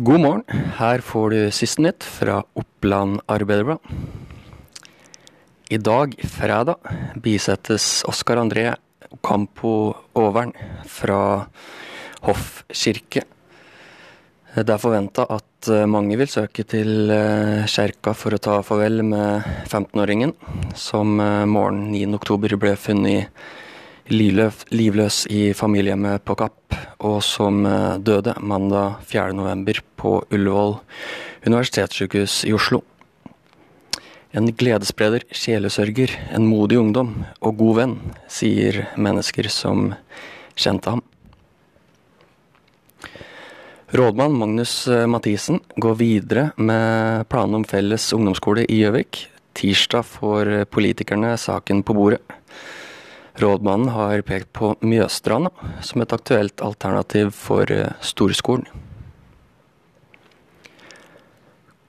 [0.00, 0.60] God morgen.
[0.78, 3.82] Her får du siste nytt fra Oppland Arbeiderblad.
[5.68, 6.78] I dag, fredag,
[7.20, 8.70] bisettes Oskar André
[9.12, 10.54] Ocampo Overn
[10.88, 11.18] fra
[12.24, 13.26] Hoff kirke.
[14.56, 19.04] Det er forventa at eh, mange vil søke til eh, kjerka for å ta farvel
[19.04, 20.32] med 15-åringen,
[20.80, 23.44] som eh, morgenen 9.10 ble funnet
[24.08, 27.64] livløs, i familiehjemmet på Kapp, og som
[28.00, 29.82] døde mandag 4.11.
[29.96, 30.78] på Ullevål
[31.46, 32.82] universitetssykehus i Oslo.
[34.30, 37.96] En gledesspreder, sjelesørger, en modig ungdom og god venn,
[38.30, 39.94] sier mennesker som
[40.54, 41.02] kjente ham.
[43.90, 49.24] Rådmann Magnus eh, Mathisen går videre med planene om felles ungdomsskole i Gjøvik.
[49.58, 52.22] Tirsdag får politikerne saken på bordet.
[53.40, 55.50] Rådmannen har pekt på Mjøstranda
[55.86, 58.66] som et aktuelt alternativ for eh, storskolen.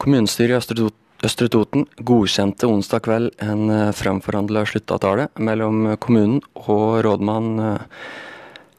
[0.02, 0.90] Kommunestyret i
[1.22, 7.78] Østre Toten godkjente onsdag kveld en fremforhandla sluttavtale mellom kommunen og rådmann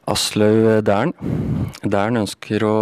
[0.03, 1.13] Aslaug Dæhren.
[1.83, 2.75] Dæhren ønsker å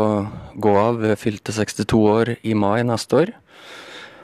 [0.57, 3.33] gå av ved fylte 62 år i mai neste år,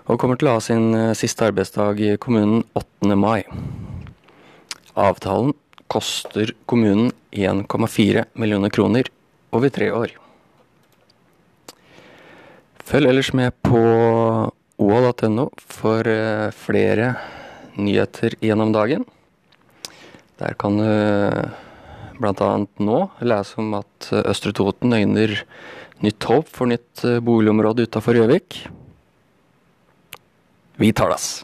[0.09, 3.13] og kommer til å ha sin eh, siste arbeidsdag i kommunen 8.
[3.13, 3.43] mai.
[4.97, 5.53] Avtalen
[5.87, 9.07] koster kommunen 1,4 millioner kroner
[9.53, 10.15] over tre år.
[12.87, 13.79] Følg ellers med på
[14.77, 17.13] oa.no for eh, flere
[17.77, 19.05] nyheter gjennom dagen.
[20.37, 20.87] Der kan du
[22.17, 22.49] bl.a.
[22.79, 25.35] nå lese om at eh, Østre Toten øyner
[26.05, 28.63] nytt håp for nytt eh, boligområde utafor Gjøvik.
[30.77, 31.43] Vi tar das.